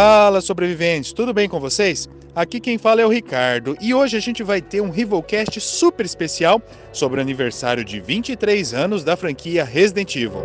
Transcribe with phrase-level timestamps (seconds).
[0.00, 2.08] Fala, sobreviventes, tudo bem com vocês?
[2.32, 6.06] Aqui quem fala é o Ricardo e hoje a gente vai ter um Rivalcast super
[6.06, 10.44] especial sobre o aniversário de 23 anos da franquia Resident Evil.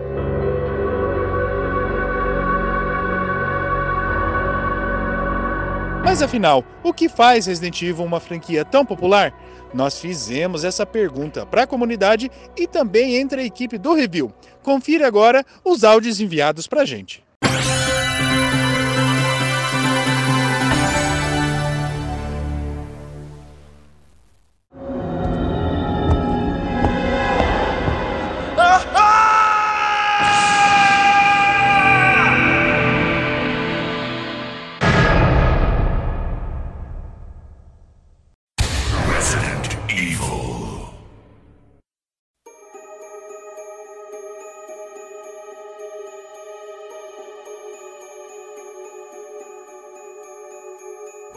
[6.03, 9.31] Mas afinal, o que faz Resident Evil uma franquia tão popular?
[9.71, 14.33] Nós fizemos essa pergunta para a comunidade e também entre a equipe do review.
[14.63, 17.22] Confira agora os áudios enviados para a gente.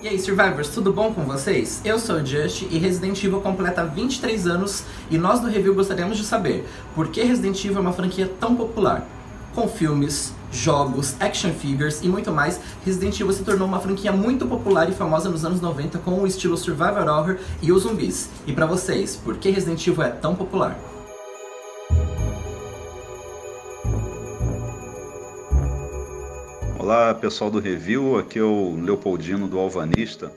[0.07, 1.81] E aí, Survivors, tudo bom com vocês?
[1.85, 6.17] Eu sou o Just e Resident Evil completa 23 anos e nós do review gostaríamos
[6.17, 9.05] de saber por que Resident Evil é uma franquia tão popular.
[9.53, 14.47] Com filmes, jogos, action figures e muito mais, Resident Evil se tornou uma franquia muito
[14.47, 18.31] popular e famosa nos anos 90 com o estilo survival horror e os zumbis.
[18.47, 20.79] E pra vocês, por que Resident Evil é tão popular?
[26.87, 30.31] Olá pessoal do Review, aqui é o Leopoldino do Alvanista.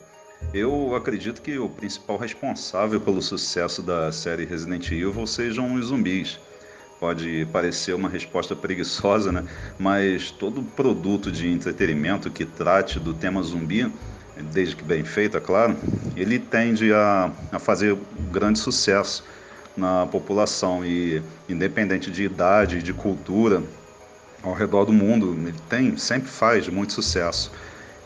[0.52, 6.40] Eu acredito que o principal responsável pelo sucesso da série Resident Evil sejam os zumbis.
[7.00, 9.46] Pode parecer uma resposta preguiçosa, né?
[9.78, 13.88] Mas todo produto de entretenimento que trate do tema zumbi,
[14.52, 15.78] desde que bem feito, é claro,
[16.16, 17.96] ele tende a, a fazer
[18.32, 19.24] grande sucesso
[19.78, 23.62] na população e independente de idade e de cultura,
[24.44, 25.36] ao redor do mundo.
[25.48, 27.52] Ele tem, sempre faz muito sucesso.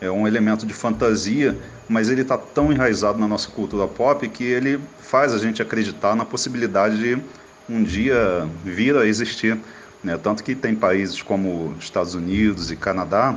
[0.01, 4.43] É um elemento de fantasia, mas ele está tão enraizado na nossa cultura pop que
[4.43, 7.21] ele faz a gente acreditar na possibilidade de
[7.69, 9.57] um dia vir a existir.
[10.03, 10.17] Né?
[10.17, 13.35] Tanto que tem países como Estados Unidos e Canadá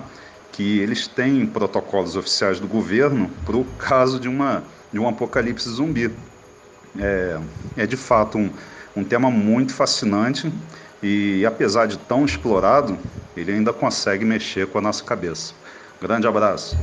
[0.53, 5.69] que eles têm protocolos oficiais do governo para o caso de, uma, de um apocalipse
[5.69, 6.11] zumbi.
[6.99, 7.39] É,
[7.77, 8.51] é de fato um,
[8.97, 10.51] um tema muito fascinante
[11.03, 12.97] e apesar de tão explorado,
[13.37, 15.55] ele ainda consegue mexer com a nossa cabeça.
[16.01, 16.77] Grande abraço.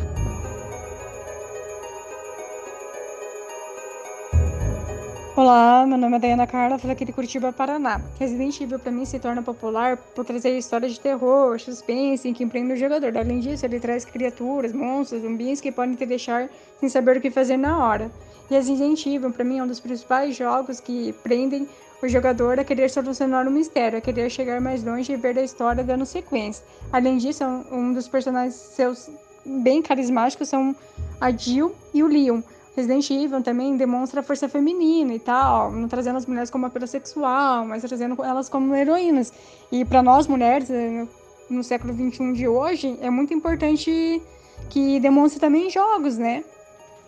[5.35, 7.99] Olá, meu nome é Dayana Carla, falo aqui de Curitiba, Paraná.
[8.19, 12.75] Resident Evil para mim se torna popular por trazer histórias de terror, suspense que empreendem
[12.75, 13.17] o jogador.
[13.17, 16.49] Além disso, ele traz criaturas, monstros, zumbis que podem te deixar
[16.79, 18.11] sem saber o que fazer na hora.
[18.47, 21.67] E Resident Evil para mim é um dos principais jogos que prendem
[22.05, 25.43] o jogador a querer solucionar o mistério, a querer chegar mais longe e ver a
[25.43, 26.63] história dando sequência.
[26.91, 29.09] Além disso, um dos personagens seus
[29.45, 30.75] bem carismáticos são
[31.19, 32.41] a Jill e o Leon.
[32.75, 36.87] Resident Evil também demonstra a força feminina e tal, não trazendo as mulheres como apelo
[36.87, 39.31] sexual, mas trazendo elas como heroínas.
[39.71, 41.07] E para nós mulheres, eh,
[41.49, 44.21] no século XXI de hoje, é muito importante
[44.69, 46.43] que demonstre também jogos, né?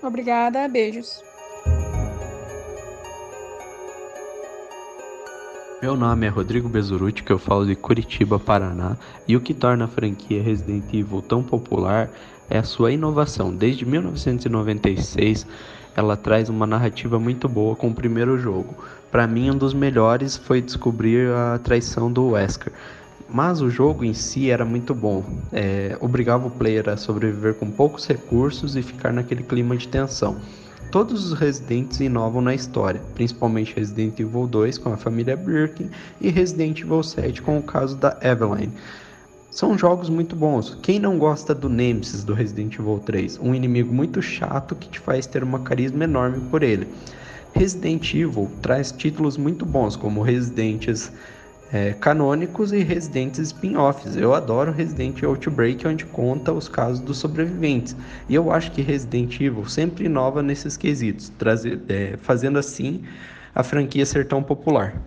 [0.03, 1.23] Obrigada, beijos.
[5.85, 8.97] Meu nome é Rodrigo Bezuruti, que eu falo de Curitiba, Paraná,
[9.27, 12.09] e o que torna a franquia Resident Evil tão popular
[12.49, 13.55] é a sua inovação.
[13.55, 15.45] Desde 1996,
[15.95, 18.83] ela traz uma narrativa muito boa com o primeiro jogo.
[19.11, 22.73] Para mim, um dos melhores foi descobrir a traição do Wesker.
[23.29, 27.69] Mas o jogo em si era muito bom, é, obrigava o player a sobreviver com
[27.69, 30.41] poucos recursos e ficar naquele clima de tensão.
[30.95, 35.89] Todos os Residentes inovam na história, principalmente Resident Evil 2 com a família Birkin
[36.21, 38.71] e Resident Evil 7 com o caso da Eveline.
[39.51, 40.77] São jogos muito bons.
[40.81, 43.37] Quem não gosta do Nemesis do Resident Evil 3?
[43.39, 46.87] Um inimigo muito chato que te faz ter uma carisma enorme por ele.
[47.53, 51.11] Resident Evil traz títulos muito bons, como Residentes
[51.71, 54.15] é, canônicos e Residentes spin-offs.
[54.15, 57.95] Eu adoro Resident Outbreak, onde conta os casos dos sobreviventes.
[58.29, 63.03] E eu acho que Resident Evil sempre inova nesses quesitos, trazer, é, fazendo assim
[63.53, 65.01] a franquia ser tão popular.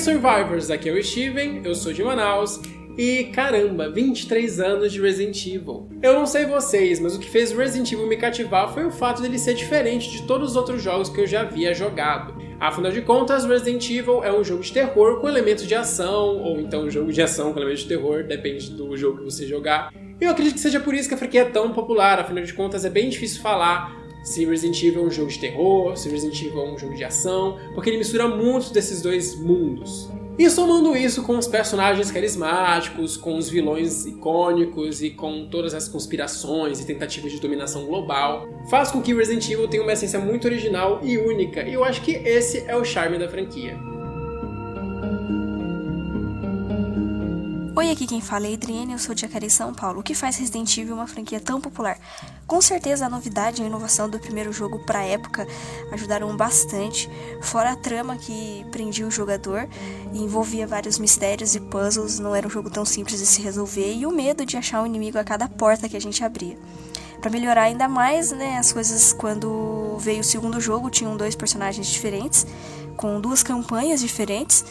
[0.00, 2.58] Survivors, aqui é o Steven, eu sou de Manaus
[2.96, 5.90] e caramba, 23 anos de Resident Evil.
[6.02, 9.20] Eu não sei vocês, mas o que fez Resident Evil me cativar foi o fato
[9.20, 12.34] dele ser diferente de todos os outros jogos que eu já havia jogado.
[12.58, 16.58] Afinal de contas, Resident Evil é um jogo de terror com elementos de ação, ou
[16.58, 19.92] então um jogo de ação com elementos de terror, depende do jogo que você jogar.
[20.18, 22.86] Eu acredito que seja por isso que a franquia é tão popular, afinal de contas
[22.86, 26.60] é bem difícil falar se Resident Evil é um jogo de terror, se Resident Evil
[26.60, 30.10] é um jogo de ação, porque ele mistura muitos desses dois mundos.
[30.38, 35.86] E somando isso com os personagens carismáticos, com os vilões icônicos e com todas as
[35.86, 40.46] conspirações e tentativas de dominação global, faz com que Resident Evil tenha uma essência muito
[40.46, 43.78] original e única, e eu acho que esse é o charme da franquia.
[47.76, 50.00] Oi, aqui quem fala é Adriane, eu sou de Acari, São Paulo.
[50.00, 51.96] O que faz Resident Evil uma franquia tão popular?
[52.44, 55.46] Com certeza a novidade e a inovação do primeiro jogo para época
[55.92, 57.08] ajudaram bastante,
[57.40, 59.68] fora a trama que prendia o jogador
[60.12, 63.94] e envolvia vários mistérios e puzzles, não era um jogo tão simples de se resolver,
[63.94, 66.58] e o medo de achar um inimigo a cada porta que a gente abria.
[67.20, 71.86] Para melhorar ainda mais, né, as coisas quando veio o segundo jogo tinham dois personagens
[71.86, 72.46] diferentes,
[72.96, 74.64] com duas campanhas diferentes.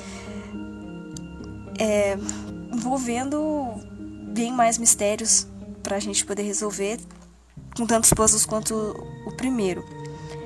[1.79, 2.17] É,
[2.71, 3.73] envolvendo
[4.33, 5.47] bem mais mistérios
[5.81, 6.99] para a gente poder resolver
[7.75, 8.73] com tantos puzzles quanto
[9.25, 9.83] o primeiro.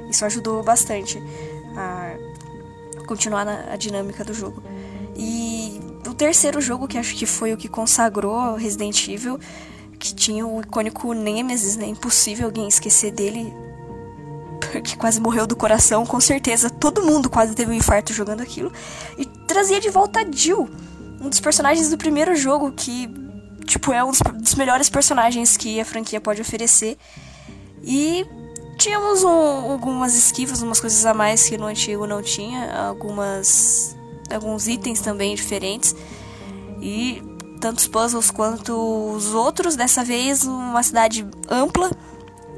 [0.09, 1.21] Isso ajudou bastante
[1.75, 2.15] a
[3.07, 4.63] continuar na, a dinâmica do jogo.
[5.15, 9.39] E o terceiro jogo, que acho que foi o que consagrou Resident Evil,
[9.99, 11.87] que tinha o icônico Nemesis, né?
[11.87, 13.53] Impossível alguém esquecer dele,
[14.71, 16.69] porque quase morreu do coração, com certeza.
[16.69, 18.71] Todo mundo quase teve um infarto jogando aquilo.
[19.17, 20.69] E trazia de volta a Jill
[21.23, 23.09] um dos personagens do primeiro jogo que,
[23.65, 26.97] tipo, é um dos melhores personagens que a franquia pode oferecer.
[27.81, 28.25] E
[28.77, 33.95] tínhamos um, algumas esquivas, umas coisas a mais que no antigo não tinha, algumas
[34.29, 35.95] alguns itens também diferentes.
[36.81, 37.23] E
[37.61, 38.73] tantos puzzles quanto
[39.15, 41.89] os outros, dessa vez uma cidade ampla,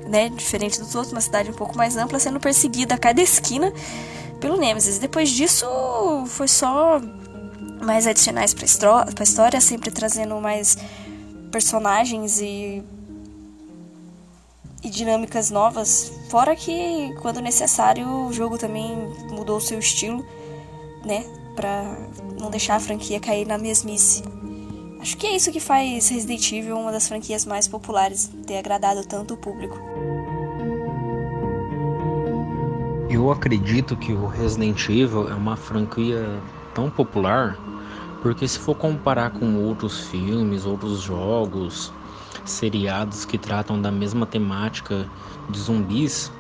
[0.08, 3.72] né, diferente dos outros, uma cidade um pouco mais ampla, sendo perseguida a cada esquina
[4.40, 4.98] pelo Nemesis.
[4.98, 5.68] Depois disso,
[6.26, 7.00] foi só
[7.86, 10.78] mais adicionais para a história, sempre trazendo mais
[11.52, 12.84] personagens e,
[14.84, 16.12] e dinâmicas novas.
[16.30, 18.96] Fora que, quando necessário, o jogo também
[19.30, 20.26] mudou o seu estilo,
[21.06, 21.24] né?
[21.56, 21.98] Pra
[22.40, 24.24] não deixar a franquia cair na mesmice.
[25.00, 29.06] Acho que é isso que faz Resident Evil uma das franquias mais populares, ter agradado
[29.06, 29.78] tanto o público.
[33.08, 36.42] Eu acredito que o Resident Evil é uma franquia
[36.74, 37.58] tão popular
[38.26, 41.94] porque se for comparar com outros filmes, outros jogos,
[42.44, 45.08] seriados que tratam da mesma temática
[45.48, 46.32] de zumbis,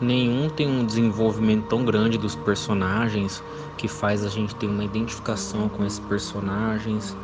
[0.00, 3.42] nenhum tem um desenvolvimento tão grande dos personagens
[3.76, 7.14] que faz a gente ter uma identificação com esses personagens.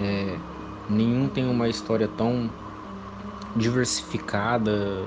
[0.00, 0.36] É,
[0.90, 2.50] nenhum tem uma história tão
[3.54, 5.06] diversificada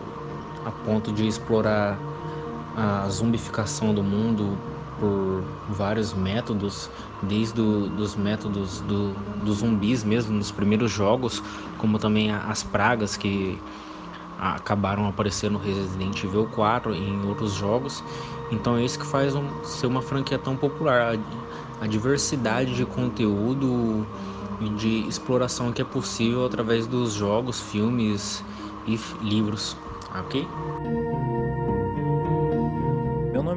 [0.64, 2.00] a ponto de explorar
[2.74, 4.58] a zumbificação do mundo
[5.00, 6.90] por vários métodos,
[7.24, 9.14] desde os métodos do,
[9.44, 11.42] dos zumbis mesmo nos primeiros jogos,
[11.78, 13.62] como também as pragas que
[14.38, 18.04] acabaram aparecendo no Resident Evil 4 e em outros jogos.
[18.52, 22.86] Então é isso que faz um, ser uma franquia tão popular, a, a diversidade de
[22.86, 24.08] conteúdo
[24.60, 28.44] e de exploração que é possível através dos jogos, filmes
[28.86, 29.78] e livros,
[30.14, 30.48] ok?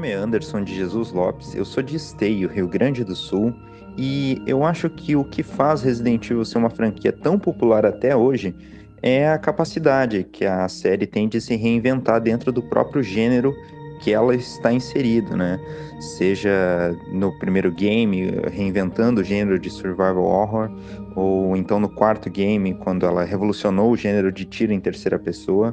[0.02, 3.54] Nome é Anderson de Jesus Lopes, eu sou de Esteio, Rio Grande do Sul,
[3.96, 8.16] e eu acho que o que faz Resident Evil ser uma franquia tão popular até
[8.16, 8.52] hoje
[9.00, 13.54] é a capacidade que a série tem de se reinventar dentro do próprio gênero
[14.00, 15.60] que ela está inserida, né?
[16.00, 20.68] Seja no primeiro game, reinventando o gênero de survival horror,
[21.14, 25.72] ou então no quarto game, quando ela revolucionou o gênero de tiro em terceira pessoa.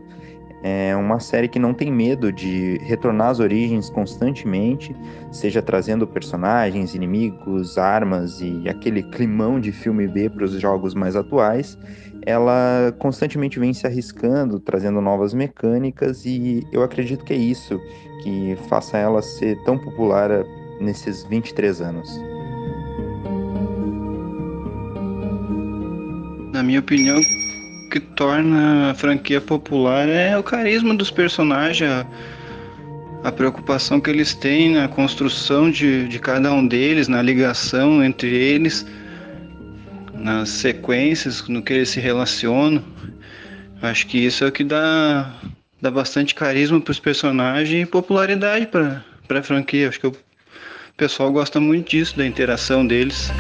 [0.61, 4.93] É uma série que não tem medo de retornar às origens constantemente,
[5.31, 11.15] seja trazendo personagens, inimigos, armas e aquele climão de filme B para os jogos mais
[11.15, 11.77] atuais.
[12.25, 17.79] Ela constantemente vem se arriscando, trazendo novas mecânicas e eu acredito que é isso
[18.23, 20.29] que faça ela ser tão popular
[20.81, 22.09] nesses 23 anos.
[26.51, 27.21] Na minha opinião,
[27.89, 32.05] que torna a franquia popular é o carisma dos personagens, a,
[33.23, 38.29] a preocupação que eles têm na construção de, de cada um deles, na ligação entre
[38.29, 38.85] eles,
[40.13, 42.83] nas sequências, no que eles se relacionam.
[43.81, 45.33] Acho que isso é o que dá,
[45.81, 49.89] dá bastante carisma para os personagens e popularidade para a franquia.
[49.89, 50.15] Acho que o
[50.95, 53.31] pessoal gosta muito disso, da interação deles.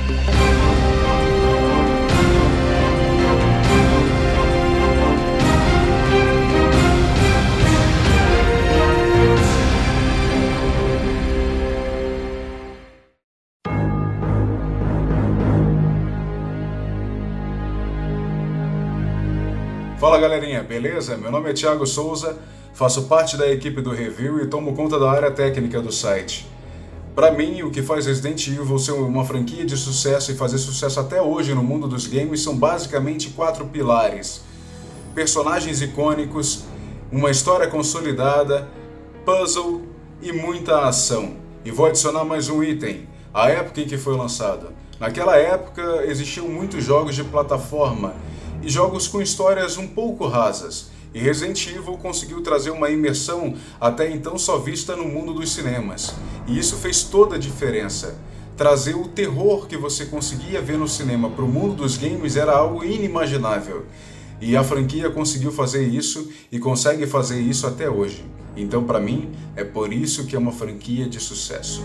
[19.99, 21.17] Fala galerinha, beleza?
[21.17, 22.39] Meu nome é Thiago Souza,
[22.73, 26.47] faço parte da equipe do review e tomo conta da área técnica do site.
[27.13, 31.01] Para mim, o que faz Resident Evil ser uma franquia de sucesso e fazer sucesso
[31.01, 34.41] até hoje no mundo dos games são basicamente quatro pilares:
[35.13, 36.63] personagens icônicos,
[37.11, 38.69] uma história consolidada,
[39.25, 39.81] puzzle
[40.21, 41.33] e muita ação.
[41.65, 44.69] E vou adicionar mais um item: a época em que foi lançado.
[44.97, 48.13] Naquela época existiam muitos jogos de plataforma
[48.61, 50.89] e jogos com histórias um pouco rasas.
[51.13, 56.13] E Resident Evil conseguiu trazer uma imersão até então só vista no mundo dos cinemas.
[56.47, 58.19] E isso fez toda a diferença.
[58.55, 62.51] Trazer o terror que você conseguia ver no cinema para o mundo dos games era
[62.51, 63.85] algo inimaginável.
[64.41, 68.23] E a franquia conseguiu fazer isso e consegue fazer isso até hoje.
[68.55, 71.83] Então, para mim, é por isso que é uma franquia de sucesso.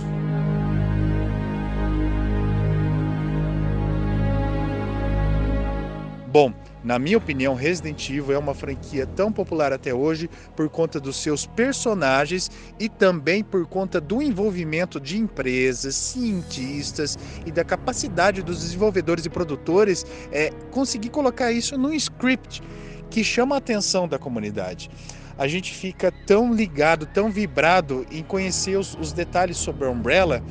[6.35, 10.99] Bom, na minha opinião, Resident Evil é uma franquia tão popular até hoje por conta
[10.99, 18.43] dos seus personagens e também por conta do envolvimento de empresas, cientistas e da capacidade
[18.43, 22.61] dos desenvolvedores e produtores é, conseguir colocar isso num script
[23.09, 24.91] que chama a atenção da comunidade.
[25.39, 30.43] A gente fica tão ligado, tão vibrado em conhecer os, os detalhes sobre a Umbrella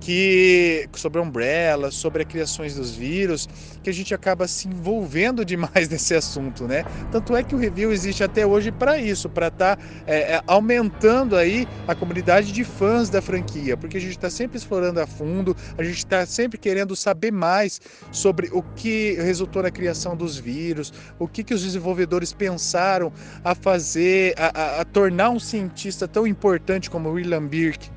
[0.00, 3.48] que sobre a Umbrella, sobre as criações dos vírus,
[3.82, 6.84] que a gente acaba se envolvendo demais nesse assunto, né?
[7.10, 10.42] Tanto é que o review existe até hoje para isso, para estar tá, é, é,
[10.46, 15.06] aumentando aí a comunidade de fãs da franquia, porque a gente está sempre explorando a
[15.06, 17.80] fundo, a gente está sempre querendo saber mais
[18.12, 23.12] sobre o que resultou na criação dos vírus, o que, que os desenvolvedores pensaram
[23.44, 27.90] a fazer, a, a, a tornar um cientista tão importante como William Birk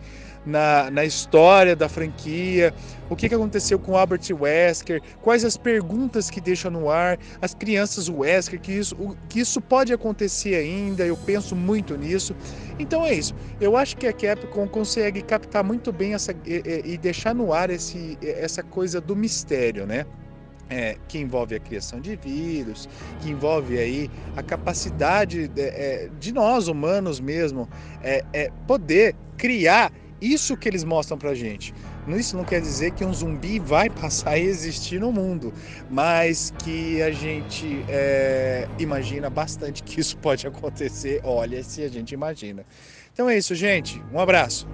[0.46, 2.74] na, na história da franquia,
[3.10, 7.54] o que, que aconteceu com Albert Wesker, quais as perguntas que deixa no ar, as
[7.54, 8.96] crianças Wesker, que isso,
[9.30, 12.36] que isso pode acontecer ainda, eu penso muito nisso.
[12.80, 13.36] Então é isso.
[13.60, 17.70] Eu acho que a Capcom consegue captar muito bem essa e, e deixar no ar
[17.70, 20.06] esse, essa coisa do mistério, né?
[20.70, 22.88] É, que envolve a criação de vírus,
[23.20, 27.68] que envolve aí a capacidade de, é, de nós humanos mesmo
[28.02, 31.74] é, é poder criar isso que eles mostram pra gente.
[32.08, 35.51] Isso não quer dizer que um zumbi vai passar a existir no mundo,
[35.90, 41.22] mas que a gente é, imagina bastante que isso pode acontecer.
[41.24, 42.63] Olha, se a gente imagina.
[43.12, 44.01] Então é isso, gente.
[44.13, 44.68] Um abraço.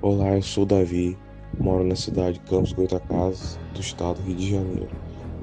[0.00, 1.16] Olá, eu sou o Davi,
[1.58, 4.90] moro na cidade de Campos Goitacazes, do estado do Rio de Janeiro.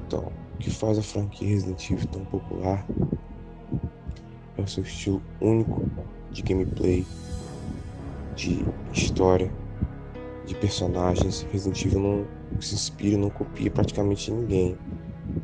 [0.06, 2.86] Então, que faz a franquia Resident Evil tão popular
[4.58, 5.82] é o seu estilo único
[6.30, 7.04] de gameplay,
[8.36, 9.50] de história,
[10.46, 11.46] de personagens.
[11.50, 12.26] Resident Evil não
[12.60, 14.76] se inspira, não copia praticamente ninguém.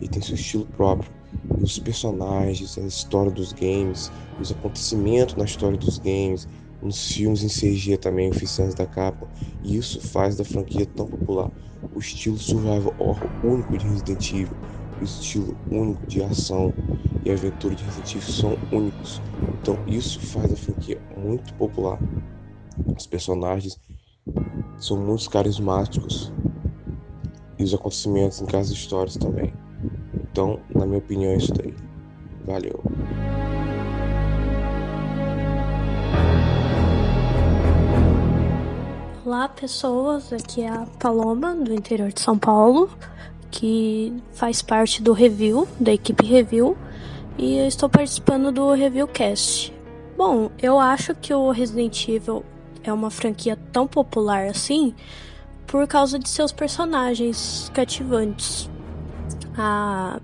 [0.00, 1.11] Ele tem seu estilo próprio.
[1.58, 6.46] E os personagens, a história dos games, os acontecimentos na história dos games,
[6.82, 9.26] nos filmes em CG também oficiais da capa.
[9.64, 11.50] E isso faz da franquia tão popular.
[11.94, 14.56] O estilo survival horror único de Resident Evil
[15.03, 16.73] estilo único de ação
[17.25, 19.21] e aventura de Resident Evil são únicos.
[19.61, 21.99] Então isso faz a franquia muito popular.
[22.97, 23.79] Os personagens
[24.79, 26.33] são muito carismáticos
[27.59, 29.53] e os acontecimentos em cada histórias também.
[30.15, 31.75] Então, na minha opinião, é isso daí.
[32.45, 32.83] Valeu.
[39.25, 40.33] Olá, pessoas.
[40.33, 42.91] Aqui é a Paloma, do interior de São Paulo
[43.57, 46.77] que faz parte do review, da equipe review,
[47.39, 49.73] e eu estou participando do Reviewcast.
[50.15, 52.45] Bom, eu acho que o Resident Evil
[52.85, 54.95] é uma franquia tão popular assim
[55.67, 58.69] por causa de seus personagens cativantes.
[59.57, 60.21] A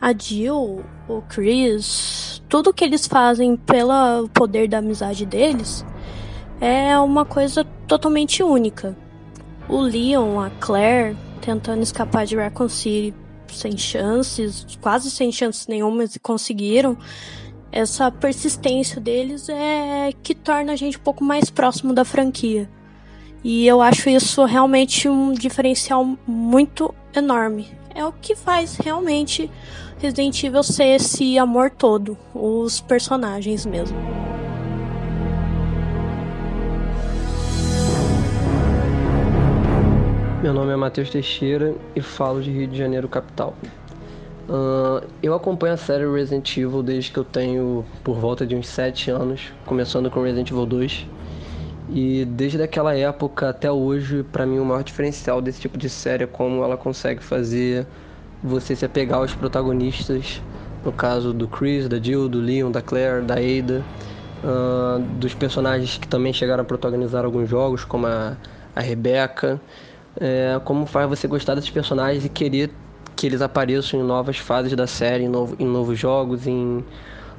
[0.00, 5.84] a Jill, o Chris, tudo que eles fazem pelo poder da amizade deles
[6.58, 8.96] é uma coisa totalmente única.
[9.68, 13.14] O Leon, a Claire, tentando escapar de Raccoon City
[13.48, 16.96] sem chances, quase sem chances nenhuma, e conseguiram.
[17.72, 22.68] Essa persistência deles é que torna a gente um pouco mais próximo da franquia.
[23.42, 27.68] E eu acho isso realmente um diferencial muito enorme.
[27.94, 29.50] é o que faz realmente
[29.98, 33.96] Resident Evil ser esse amor todo, os personagens mesmo.
[40.42, 43.54] Meu nome é Matheus Teixeira e falo de Rio de Janeiro, capital.
[44.48, 48.66] Uh, eu acompanho a série Resident Evil desde que eu tenho por volta de uns
[48.66, 51.06] 7 anos, começando com Resident Evil 2.
[51.90, 56.24] E desde aquela época até hoje, para mim o maior diferencial desse tipo de série
[56.24, 57.86] é como ela consegue fazer
[58.42, 60.40] você se apegar aos protagonistas,
[60.82, 63.84] no caso do Chris, da Jill, do Leon, da Claire, da Ada,
[64.42, 68.38] uh, dos personagens que também chegaram a protagonizar alguns jogos, como a,
[68.74, 69.60] a Rebecca
[70.18, 72.70] é, como faz você gostar desses personagens e querer
[73.14, 76.82] que eles apareçam em novas fases da série, em, novo, em novos jogos, em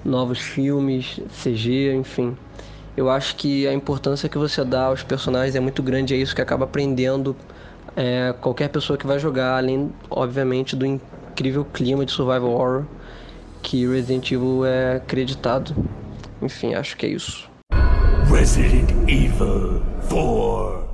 [0.05, 2.37] novos filmes, CG, enfim.
[2.95, 6.35] Eu acho que a importância que você dá aos personagens é muito grande, é isso
[6.35, 7.35] que acaba aprendendo
[7.95, 12.85] é, qualquer pessoa que vai jogar, além, obviamente, do incrível clima de survival horror
[13.61, 15.75] que Resident Evil é acreditado.
[16.41, 17.49] Enfim, acho que é isso.
[18.29, 20.90] Resident Evil 4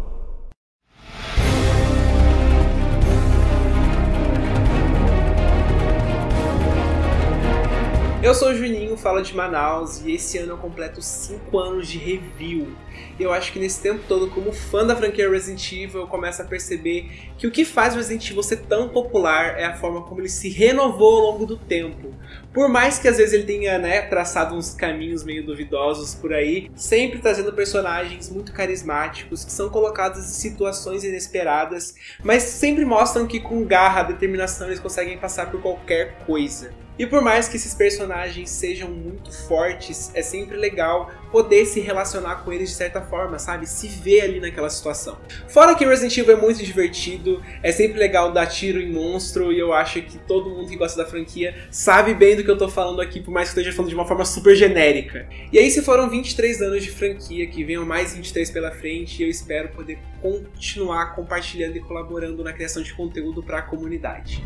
[8.28, 11.98] Eu sou o Juninho, falo de Manaus e esse ano eu completo 5 anos de
[11.98, 12.76] review.
[13.20, 16.46] Eu acho que nesse tempo todo, como fã da franquia Resident Evil, eu começo a
[16.46, 20.30] perceber que o que faz Resident Evil ser tão popular é a forma como ele
[20.30, 22.14] se renovou ao longo do tempo.
[22.54, 26.72] Por mais que às vezes ele tenha né, traçado uns caminhos meio duvidosos por aí,
[26.76, 33.40] sempre trazendo personagens muito carismáticos que são colocados em situações inesperadas, mas sempre mostram que
[33.40, 36.72] com garra, determinação eles conseguem passar por qualquer coisa.
[37.00, 42.44] E por mais que esses personagens sejam muito fortes, é sempre legal poder se relacionar
[42.44, 43.68] com eles de certa forma, sabe?
[43.68, 45.18] Se ver ali naquela situação.
[45.48, 49.60] Fora que Resident Evil é muito divertido, é sempre legal dar tiro em monstro e
[49.60, 52.70] eu acho que todo mundo que gosta da franquia sabe bem do que eu tô
[52.70, 55.28] falando aqui, por mais que eu esteja falando de uma forma super genérica.
[55.52, 59.26] E aí se foram 23 anos de franquia, que venham mais 23 pela frente, e
[59.26, 64.44] eu espero poder continuar compartilhando e colaborando na criação de conteúdo para a comunidade.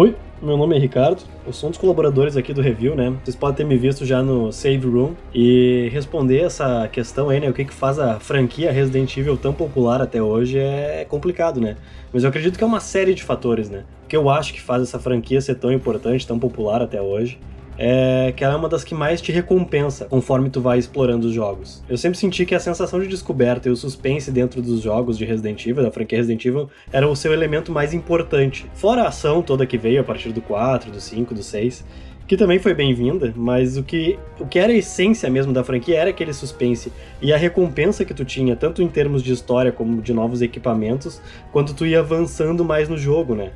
[0.00, 3.14] Oi, meu nome é Ricardo, eu sou um dos colaboradores aqui do review, né?
[3.22, 7.50] Vocês podem ter me visto já no Save Room e responder essa questão aí, né?
[7.50, 11.76] O que, que faz a franquia Resident Evil tão popular até hoje é complicado, né?
[12.10, 13.84] Mas eu acredito que é uma série de fatores, né?
[14.02, 17.38] O que eu acho que faz essa franquia ser tão importante, tão popular até hoje
[17.82, 21.32] é que ela é uma das que mais te recompensa conforme tu vai explorando os
[21.32, 21.82] jogos.
[21.88, 25.24] Eu sempre senti que a sensação de descoberta e o suspense dentro dos jogos de
[25.24, 28.66] Resident Evil, da franquia Resident Evil, era o seu elemento mais importante.
[28.74, 31.82] Fora a ação toda que veio a partir do 4, do 5, do 6,
[32.28, 36.00] que também foi bem-vinda, mas o que, o que era a essência mesmo da franquia
[36.00, 40.02] era aquele suspense e a recompensa que tu tinha, tanto em termos de história como
[40.02, 41.18] de novos equipamentos,
[41.50, 43.52] quanto tu ia avançando mais no jogo, né?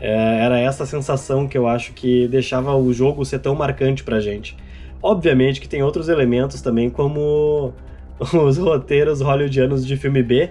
[0.00, 4.20] É, era essa sensação que eu acho que deixava o jogo ser tão marcante pra
[4.20, 4.56] gente.
[5.02, 7.72] Obviamente que tem outros elementos também, como
[8.44, 10.50] os roteiros hollywoodianos de filme B,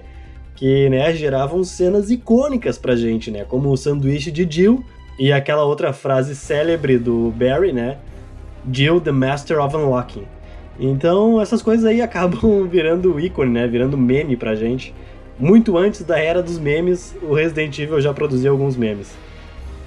[0.56, 3.44] que né, geravam cenas icônicas pra gente, né?
[3.44, 4.84] Como o sanduíche de Jill
[5.18, 7.98] e aquela outra frase célebre do Barry, né?
[8.72, 10.26] Jill, the Master of Unlocking.
[10.80, 13.68] Então essas coisas aí acabam virando ícone, né?
[13.68, 14.94] Virando meme pra gente.
[15.40, 19.12] Muito antes da era dos memes, o Resident Evil já produziu alguns memes.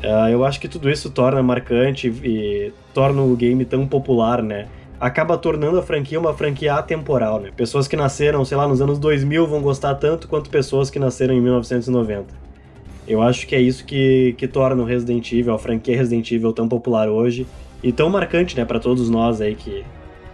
[0.03, 4.69] Uh, eu acho que tudo isso torna marcante e torna o game tão popular, né?
[5.01, 7.51] Acaba tornando a franquia uma franquia atemporal, né?
[7.57, 11.35] Pessoas que nasceram, sei lá, nos anos 2000 vão gostar tanto quanto pessoas que nasceram
[11.35, 12.47] em 1990.
[13.07, 16.53] Eu acho que é isso que, que torna o Resident Evil, a franquia Resident Evil
[16.53, 17.47] tão popular hoje
[17.83, 19.85] e tão marcante, né, para todos nós aí que,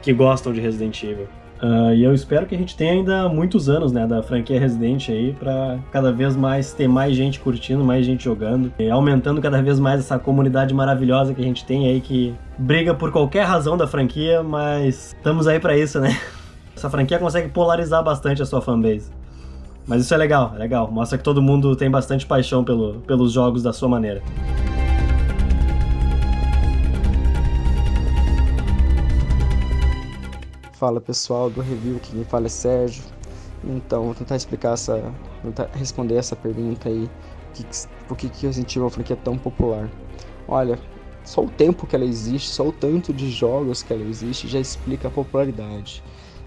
[0.01, 1.27] que gostam de Resident Evil.
[1.63, 5.09] Uh, e eu espero que a gente tenha ainda muitos anos né, da franquia Resident
[5.11, 9.63] aí para cada vez mais ter mais gente curtindo, mais gente jogando, e aumentando cada
[9.63, 13.77] vez mais essa comunidade maravilhosa que a gente tem aí que briga por qualquer razão
[13.77, 16.19] da franquia, mas estamos aí para isso, né?
[16.75, 19.13] Essa franquia consegue polarizar bastante a sua fanbase.
[19.87, 20.91] Mas isso é legal, é legal.
[20.91, 24.23] Mostra que todo mundo tem bastante paixão pelo, pelos jogos da sua maneira.
[30.83, 33.05] Fala pessoal do review, quem fala é Sérgio.
[33.63, 35.15] Então, vou tentar explicar essa.
[35.41, 37.09] Tentar responder essa pergunta aí.
[37.55, 37.65] Que,
[38.09, 39.89] por que, que Resident Evil é tão popular?
[40.49, 40.77] Olha,
[41.23, 44.59] só o tempo que ela existe, só o tanto de jogos que ela existe já
[44.59, 46.03] explica a popularidade.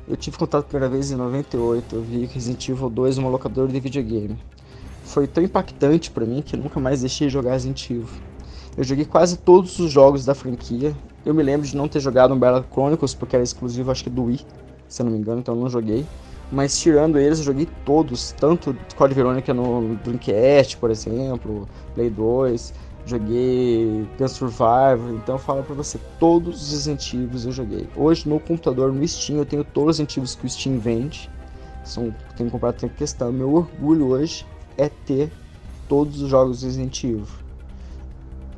[0.05, 3.79] Eu tive contato pela vez em 98, eu vi Resident Evil 2 uma locadora de
[3.79, 4.37] videogame.
[5.05, 8.09] Foi tão impactante para mim que nunca mais deixei de jogar Resident Evil.
[8.77, 12.33] Eu joguei quase todos os jogos da franquia eu me lembro de não ter jogado
[12.33, 14.41] Umbrella Chronicles, porque era exclusivo, acho que do Wii,
[14.87, 16.05] se eu não me engano, então eu não joguei.
[16.51, 22.73] Mas tirando eles, eu joguei todos, tanto Code Veronica no Dreamcast, por exemplo, Play 2,
[23.07, 27.89] joguei Gun Survivor, então eu falo pra você, todos os Evil eu joguei.
[27.95, 31.27] Hoje no computador, no Steam, eu tenho todos os Evil que o Steam vende.
[31.83, 33.31] São, tenho comprado tem questão.
[33.31, 34.45] Meu orgulho hoje
[34.77, 35.31] é ter
[35.87, 37.44] todos os jogos Resident Evil.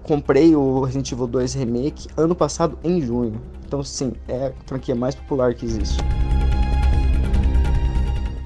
[0.07, 3.41] Comprei o Resident Evil 2 Remake ano passado em junho.
[3.65, 5.99] Então sim, é a franquia mais popular que existe.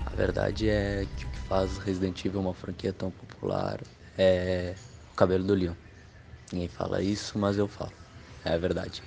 [0.07, 3.79] A verdade é que o que faz Resident Evil uma franquia tão popular
[4.17, 4.73] é
[5.13, 5.73] o cabelo do Leon.
[6.51, 7.91] Ninguém fala isso, mas eu falo.
[8.43, 9.03] É a verdade.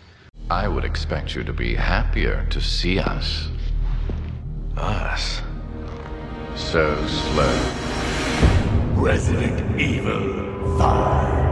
[0.48, 3.50] I would expect you to be happier to see us.
[4.76, 5.42] Us.
[6.54, 7.50] So slow.
[9.04, 10.44] Resident Evil
[10.78, 11.43] 5.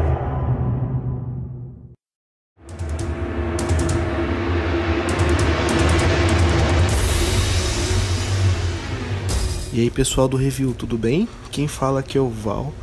[9.74, 11.26] E aí pessoal do review, tudo bem?
[11.50, 12.74] Quem fala aqui é o Val.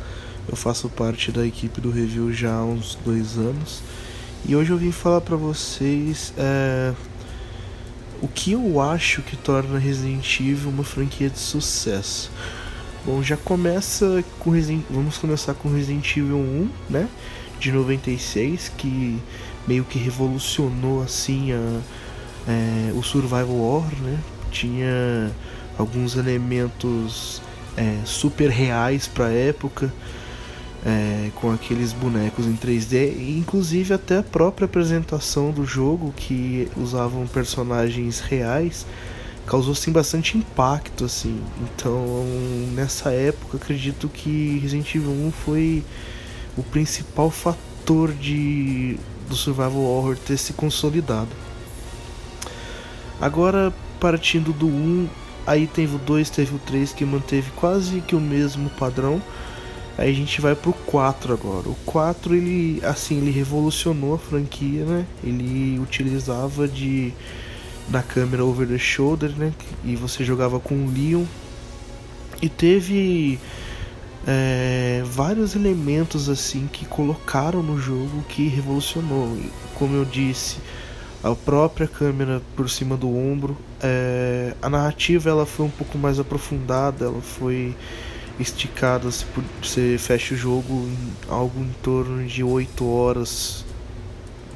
[0.48, 3.80] Eu faço parte da equipe do review já há uns dois anos.
[4.44, 6.92] E hoje eu vim falar pra vocês é,
[8.20, 12.28] o que eu acho que torna Resident Evil uma franquia de sucesso.
[13.06, 14.82] Bom, já começa com Resident...
[14.90, 17.08] Vamos começar com Resident Evil 1, né?
[17.60, 19.16] De 96, que
[19.64, 21.80] meio que revolucionou assim a,
[22.48, 24.18] é, o survival horror, né?
[24.50, 25.30] Tinha
[25.80, 27.42] alguns elementos
[27.76, 29.92] é, super reais para a época,
[30.84, 36.68] é, com aqueles bonecos em 3D, e inclusive até a própria apresentação do jogo que
[36.76, 38.86] usavam personagens reais
[39.46, 41.40] causou sim bastante impacto assim.
[41.62, 42.24] Então,
[42.72, 45.84] nessa época, acredito que Resident Evil 1 foi
[46.56, 48.96] o principal fator de
[49.28, 51.28] do survival horror ter se consolidado.
[53.20, 55.08] Agora, partindo do 1,
[55.46, 59.20] aí teve o 2, teve o 3 que manteve quase que o mesmo padrão.
[59.98, 61.68] Aí a gente vai pro 4 agora.
[61.68, 65.04] O 4 ele assim, ele revolucionou a franquia, né?
[65.22, 67.12] Ele utilizava de
[67.88, 69.52] da câmera over the shoulder, né?
[69.84, 71.24] E você jogava com o Leon.
[72.40, 73.38] E teve
[74.26, 79.36] é, vários elementos assim que colocaram no jogo que revolucionou.
[79.74, 80.58] Como eu disse,
[81.22, 83.56] a própria câmera por cima do ombro.
[83.82, 87.76] É, a narrativa ela foi um pouco mais aprofundada, ela foi
[88.38, 89.08] esticada.
[89.62, 93.64] Você fecha o jogo em algo em torno de 8 horas,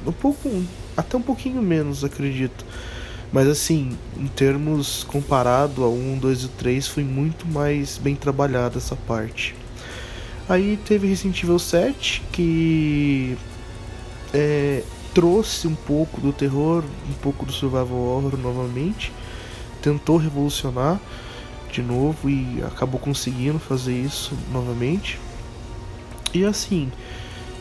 [0.06, 0.50] um pouco,
[0.96, 2.64] até um pouquinho menos, acredito.
[3.32, 8.78] Mas assim, em termos comparado a 1, 2 e 3, foi muito mais bem trabalhada
[8.78, 9.54] essa parte.
[10.48, 13.36] Aí teve Resident Evil 7, que
[14.32, 14.82] é,
[15.14, 19.12] trouxe um pouco do terror, um pouco do survival horror novamente,
[19.80, 21.00] tentou revolucionar
[21.70, 25.18] de novo e acabou conseguindo fazer isso novamente.
[26.32, 26.90] E assim,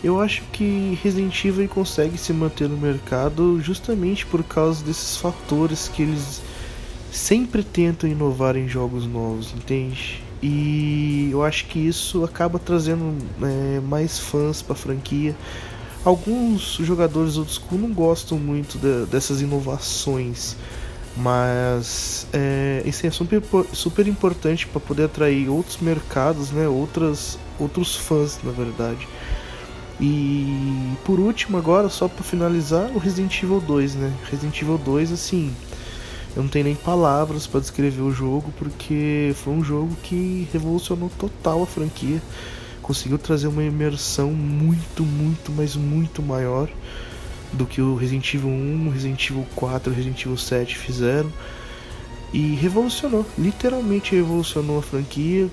[0.03, 5.87] eu acho que Resident Evil consegue se manter no mercado justamente por causa desses fatores
[5.87, 6.41] que eles
[7.11, 10.21] sempre tentam inovar em jogos novos, entende?
[10.41, 15.35] E eu acho que isso acaba trazendo é, mais fãs para a franquia.
[16.05, 20.57] Alguns jogadores old school não gostam muito de, dessas inovações,
[21.15, 26.67] mas é, isso é super, super importante para poder atrair outros mercados, né?
[26.67, 29.07] Outras, outros fãs, na verdade.
[29.99, 34.13] E por último, agora, só para finalizar, o Resident Evil 2, né?
[34.29, 35.55] Resident Evil 2, assim,
[36.35, 41.09] eu não tenho nem palavras para descrever o jogo, porque foi um jogo que revolucionou
[41.17, 42.21] total a franquia.
[42.83, 46.69] Conseguiu trazer uma imersão muito, muito, mas muito maior
[47.51, 51.31] do que o Resident Evil 1, Resident Evil 4, Resident Evil 7 fizeram.
[52.31, 55.49] E revolucionou, literalmente revolucionou a franquia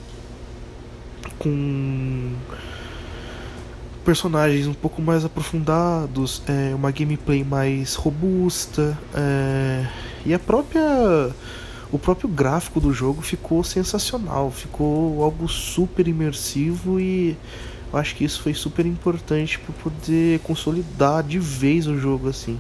[1.39, 2.33] com
[4.05, 9.87] personagens um pouco mais aprofundados, é, uma gameplay mais robusta é,
[10.25, 11.31] e a própria
[11.93, 17.37] o próprio gráfico do jogo ficou sensacional, ficou algo super imersivo e
[17.93, 22.59] eu acho que isso foi super importante para poder consolidar de vez o jogo assim.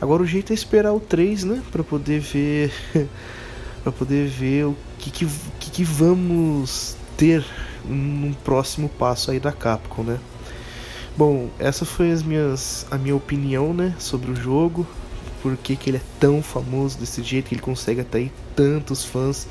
[0.00, 2.72] Agora o jeito é esperar o 3, né, para poder ver
[3.82, 5.26] para poder ver o que que,
[5.60, 7.44] que que vamos ter
[7.84, 10.18] num próximo passo aí da Capcom, né?
[11.16, 14.86] Bom, essa foi as minhas, a minha opinião, né, sobre o jogo,
[15.46, 19.46] por que, que ele é tão famoso desse jeito, que ele consegue atrair tantos fãs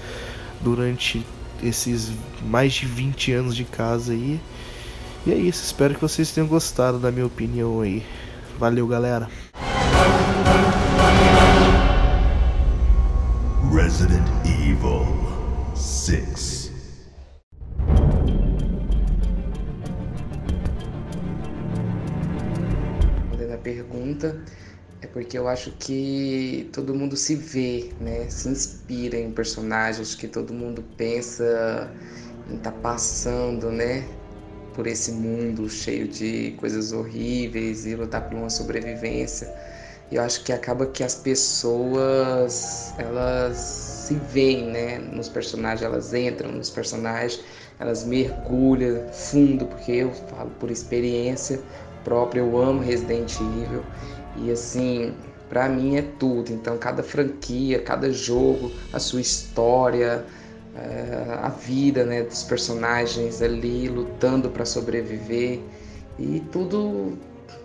[0.60, 1.26] durante
[1.64, 2.12] esses
[2.44, 4.42] mais de 20 anos de casa aí.
[5.26, 8.04] E é isso, espero que vocês tenham gostado da minha opinião aí.
[8.60, 9.30] Valeu, galera.
[13.74, 15.08] Resident Evil
[15.74, 16.74] 6.
[23.22, 24.38] Respondendo a pergunta,
[25.02, 28.28] é porque eu acho que todo mundo se vê, né?
[28.30, 31.92] Se inspira em personagens que todo mundo pensa
[32.50, 34.08] em estar tá passando, né?
[34.74, 39.54] Por esse mundo cheio de coisas horríveis e lutar por uma sobrevivência.
[40.12, 46.14] E eu acho que acaba que as pessoas elas se veem, né, nos personagens, elas
[46.14, 47.44] entram nos personagens,
[47.80, 51.60] elas mergulham fundo, porque eu falo por experiência
[52.04, 53.84] própria, eu amo Resident Evil
[54.38, 55.14] e assim,
[55.50, 56.52] para mim é tudo.
[56.52, 60.26] Então, cada franquia, cada jogo, a sua história,
[60.76, 65.62] é, a vida né, dos personagens ali lutando para sobreviver
[66.20, 67.18] e tudo,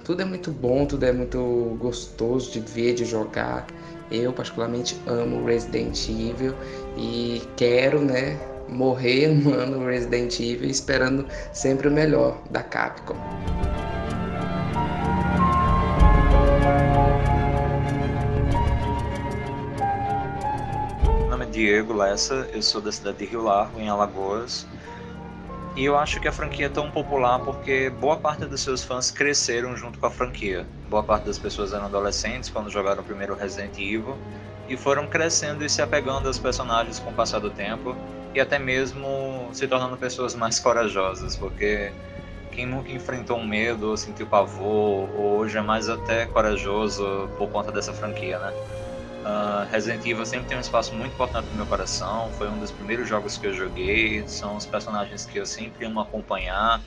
[0.04, 3.66] tudo é muito bom, tudo é muito gostoso de ver, de jogar.
[4.10, 6.54] Eu particularmente amo Resident Evil
[6.96, 13.16] e quero, né, morrer amando Resident Evil, esperando sempre o melhor da Capcom.
[21.60, 24.66] Diego Lessa, eu sou da cidade de Rio Largo, em Alagoas.
[25.76, 29.10] E eu acho que a franquia é tão popular porque boa parte dos seus fãs
[29.10, 30.66] cresceram junto com a franquia.
[30.88, 34.16] Boa parte das pessoas eram adolescentes quando jogaram o primeiro Resident Evil
[34.70, 37.94] e foram crescendo e se apegando aos personagens com o passar do tempo
[38.34, 41.92] e até mesmo se tornando pessoas mais corajosas, porque
[42.52, 47.70] quem nunca enfrentou um medo ou sentiu pavor, hoje é mais até corajoso por conta
[47.70, 48.54] dessa franquia, né?
[49.20, 52.30] Uh, Resident Evil sempre tem um espaço muito importante no meu coração.
[52.38, 54.26] Foi um dos primeiros jogos que eu joguei.
[54.26, 56.80] São os personagens que eu sempre amo acompanhar.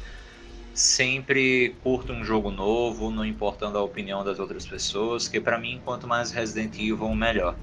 [0.74, 5.28] Sempre curto um jogo novo, não importando a opinião das outras pessoas.
[5.28, 7.56] Que para mim, quanto mais Resident Evil, melhor.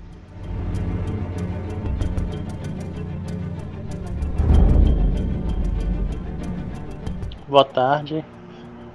[7.49, 8.25] Boa tarde,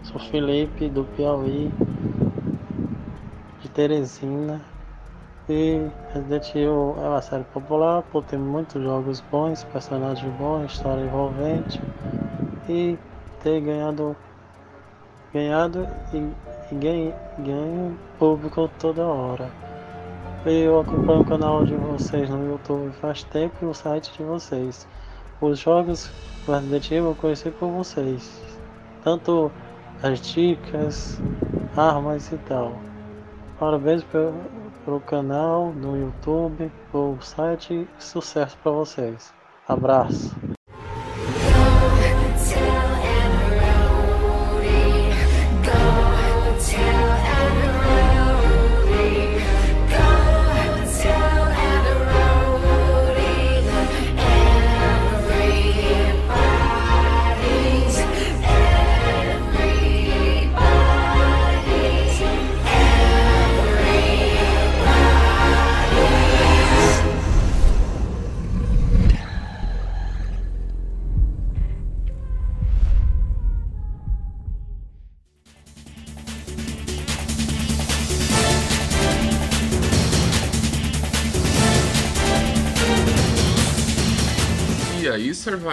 [0.03, 1.69] sou Felipe do Piauí,
[3.59, 4.74] de Teresina.
[5.47, 11.03] E Resident Evil é uma série popular por ter muitos jogos bons, personagens bons, história
[11.03, 11.79] envolvente
[12.67, 12.97] e
[13.43, 14.15] ter ganhado
[15.31, 16.17] ganhado e,
[16.71, 19.47] e ganho, ganho público toda hora.
[20.47, 24.87] Eu acompanho o canal de vocês no YouTube faz tempo e o site de vocês.
[25.39, 26.09] Os jogos
[26.47, 28.41] Resident Evil eu conheci por vocês.
[29.03, 29.51] Tanto
[30.01, 31.21] as dicas,
[31.77, 32.73] armas e tal.
[33.59, 34.33] Parabéns pelo
[34.85, 37.89] pro canal no YouTube, pro site.
[37.97, 39.33] Sucesso para vocês.
[39.67, 40.33] Abraço.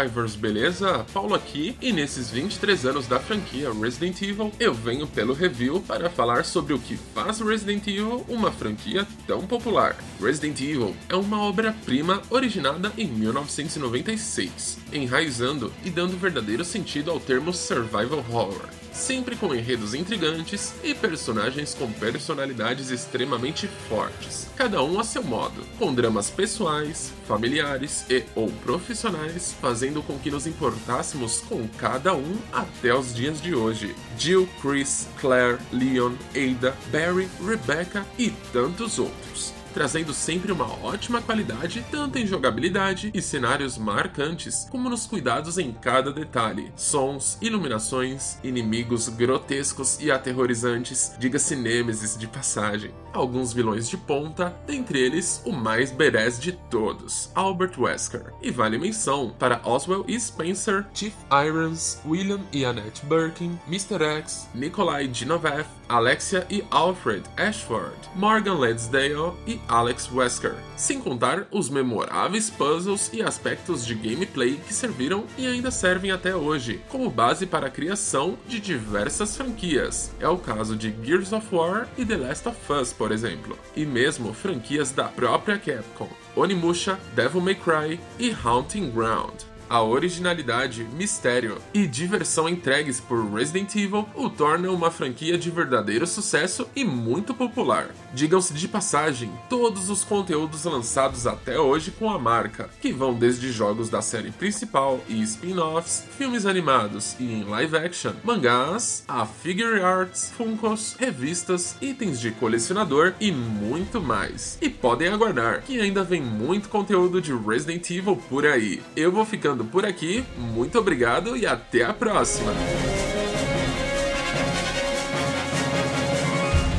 [0.02, 1.06] Survivors, beleza?
[1.12, 6.10] Paulo aqui, e nesses 23 anos da franquia Resident Evil, eu venho pelo review para
[6.10, 9.96] falar sobre o que faz Resident Evil uma franquia tão popular.
[10.20, 17.52] Resident Evil é uma obra-prima originada em 1996, enraizando e dando verdadeiro sentido ao termo
[17.52, 25.04] survival horror sempre com enredos intrigantes e personagens com personalidades extremamente fortes, cada um a
[25.04, 31.66] seu modo, com dramas pessoais, familiares e ou profissionais, fazendo com que nos importássemos com
[31.78, 33.94] cada um até os dias de hoje.
[34.18, 41.84] Jill, Chris, Claire, Leon, Ada, Barry, Rebecca e tantos outros trazendo sempre uma ótima qualidade,
[41.90, 46.72] tanto em jogabilidade e cenários marcantes, como nos cuidados em cada detalhe.
[46.76, 52.92] Sons, iluminações, inimigos grotescos e aterrorizantes, diga-se Nêmesis de passagem.
[53.12, 58.32] Alguns vilões de ponta, dentre eles o mais badass de todos, Albert Wesker.
[58.42, 64.02] E vale menção para Oswell e Spencer, Chief Irons, William e Annette Birkin, Mr.
[64.02, 71.68] X, Nikolai Dinovev, Alexia e Alfred Ashford, Morgan Lansdale e Alex Wesker, sem contar os
[71.68, 77.44] memoráveis puzzles e aspectos de gameplay que serviram e ainda servem até hoje, como base
[77.44, 80.10] para a criação de diversas franquias.
[80.18, 83.84] É o caso de Gears of War e The Last of Us, por exemplo, e
[83.84, 91.56] mesmo franquias da própria Capcom, Onimusha, Devil May Cry e Haunting Ground a originalidade, mistério
[91.72, 97.32] e diversão entregues por Resident Evil o tornam uma franquia de verdadeiro sucesso e muito
[97.32, 97.88] popular.
[98.12, 103.50] Digam-se de passagem, todos os conteúdos lançados até hoje com a marca, que vão desde
[103.50, 109.80] jogos da série principal e spin-offs, filmes animados e em live action, mangás, a figure
[109.80, 114.58] arts, funkos, revistas, itens de colecionador e muito mais.
[114.60, 118.82] E podem aguardar, que ainda vem muito conteúdo de Resident Evil por aí.
[118.94, 120.24] Eu vou ficando ficando por aqui.
[120.36, 122.52] Muito obrigado e até a próxima.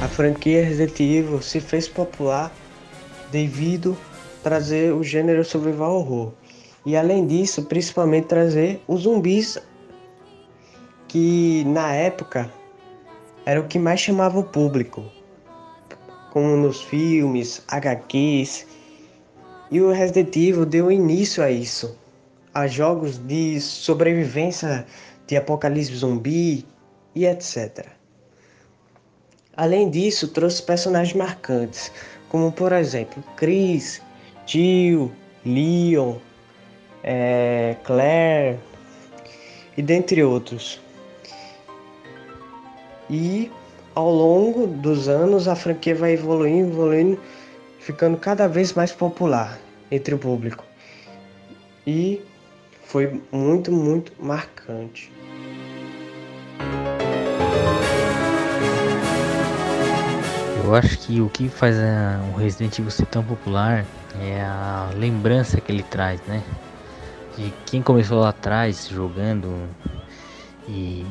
[0.02, 2.52] A franquia Resident Evil se fez popular
[3.32, 3.98] devido
[4.43, 6.34] trazer o gênero survival horror.
[6.86, 9.58] E além disso, principalmente trazer os zumbis
[11.08, 12.52] que na época
[13.46, 15.04] era o que mais chamava o público,
[16.32, 18.67] como nos filmes, HQs.
[19.72, 22.03] E o Resident Evil deu início a isso
[22.54, 24.86] a jogos de sobrevivência
[25.28, 26.66] de apocalipse zumbi
[27.16, 27.88] e etc.
[29.56, 31.92] Além disso, trouxe personagens marcantes,
[32.30, 34.02] como por exemplo Chris,
[34.46, 35.12] Jill,
[35.46, 36.18] Leon,
[37.04, 38.60] é, Claire
[39.78, 40.82] e dentre outros.
[43.10, 43.52] E
[43.96, 47.20] ao longo dos anos a franquia vai evoluindo, evoluindo,
[47.80, 49.60] ficando cada vez mais popular
[49.92, 50.63] entre o público.
[51.86, 52.22] E
[52.93, 55.12] foi muito, muito marcante.
[60.63, 61.75] Eu acho que o que faz
[62.32, 63.84] o Resident Evil ser tão popular
[64.21, 66.43] é a lembrança que ele traz, né?
[67.36, 69.67] De quem começou lá atrás jogando
[70.69, 71.03] e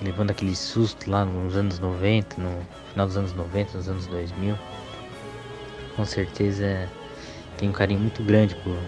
[0.00, 2.62] levando aquele susto lá nos anos 90, no
[2.92, 4.58] final dos anos 90, nos anos 2000.
[5.96, 6.88] Com certeza
[7.58, 8.78] tem um carinho muito grande por,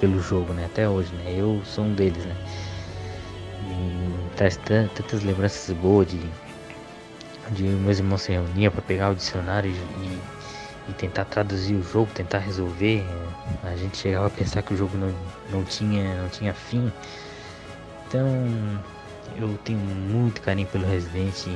[0.00, 0.66] pelo jogo, né?
[0.66, 1.34] Até hoje, né?
[1.36, 2.36] Eu sou um deles, né?
[3.70, 6.20] E traz tantas lembranças boas de,
[7.50, 12.10] de meus irmãos se reuniam para pegar o dicionário e, e, tentar traduzir o jogo,
[12.14, 13.04] tentar resolver.
[13.64, 15.14] A gente chegava a pensar que o jogo não,
[15.50, 16.90] não, tinha, não tinha fim.
[18.06, 18.26] Então
[19.36, 21.46] eu tenho muito carinho pelo Resident.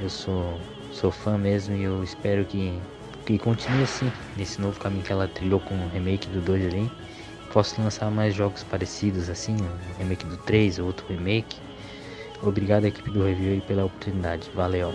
[0.00, 0.58] Eu sou,
[0.90, 2.80] sou fã mesmo e eu espero que,
[3.24, 6.90] que continue assim, nesse novo caminho que ela trilhou com o remake do 2 ali
[7.52, 11.58] posso lançar mais jogos parecidos assim, um remake do 3 ou outro remake.
[12.42, 14.50] Obrigado equipe do review pela oportunidade.
[14.54, 14.92] Valeu.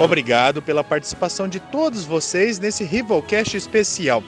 [0.00, 4.22] Obrigado pela participação de todos vocês nesse Rivalcast especial.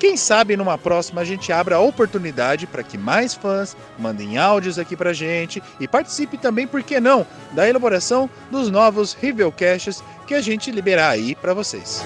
[0.00, 4.78] Quem sabe numa próxima a gente abra a oportunidade para que mais fãs mandem áudios
[4.78, 10.32] aqui para gente e participe também, por que não, da elaboração dos novos Rivelcasts que
[10.32, 12.02] a gente liberar aí para vocês.